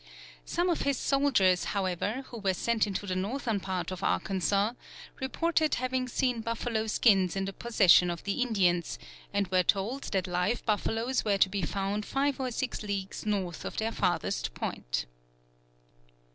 Some 0.45 0.67
of 0.71 0.81
his 0.81 0.97
soldiers, 0.97 1.65
however, 1.77 2.23
who 2.29 2.39
were 2.39 2.55
sent 2.55 2.87
into 2.87 3.05
the 3.05 3.15
northern 3.15 3.59
part 3.59 3.91
of 3.91 4.01
Arkansas, 4.03 4.73
reported 5.19 5.75
having 5.75 6.07
seen 6.07 6.41
buffalo 6.41 6.87
skins 6.87 7.35
in 7.35 7.45
the 7.45 7.53
possession 7.53 8.09
of 8.09 8.23
the 8.23 8.41
Indians, 8.41 8.97
and 9.31 9.45
were 9.49 9.61
told 9.61 10.05
that 10.05 10.25
live 10.25 10.65
buffaloes 10.65 11.23
were 11.23 11.37
to 11.37 11.49
be 11.49 11.61
found 11.61 12.03
5 12.07 12.39
or 12.39 12.49
6 12.49 12.81
leagues 12.81 13.27
north 13.27 13.63
of 13.63 13.77
their 13.77 13.91
farthest 13.91 14.55
point. 14.55 15.05